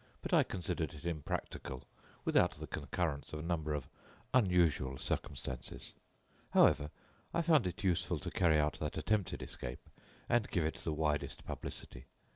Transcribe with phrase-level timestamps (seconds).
[0.23, 1.83] But I considered it impractical
[2.25, 3.87] without the concurrence of a number of
[4.33, 5.93] unusual circumstances.
[6.55, 6.89] However,
[7.35, 9.91] I found it useful to carry out that attempted escape
[10.27, 12.07] and give it the widest publicity.